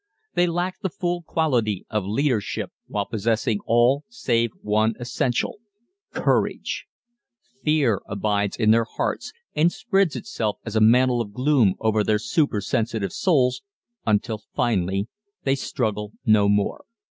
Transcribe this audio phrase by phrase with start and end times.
[0.33, 5.59] They lack the full quality of leadership while possessing all save one essential
[6.11, 6.87] courage.
[7.63, 12.17] Fear abides in their hearts and spreads itself as a mantle of gloom over their
[12.17, 13.61] super sensitive souls
[14.03, 15.07] until finally
[15.43, 16.83] they struggle no more.